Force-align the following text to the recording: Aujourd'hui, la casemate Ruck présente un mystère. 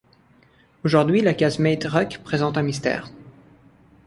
Aujourd'hui, 0.83 1.21
la 1.21 1.35
casemate 1.35 1.83
Ruck 1.83 2.21
présente 2.23 2.57
un 2.57 2.63
mystère. 2.63 3.11